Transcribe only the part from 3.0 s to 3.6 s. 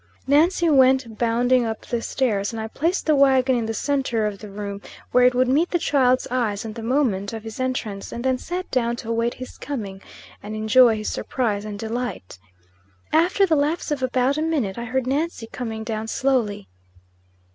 the wagon